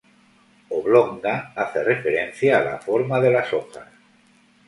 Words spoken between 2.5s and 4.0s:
a la forma de las hojas.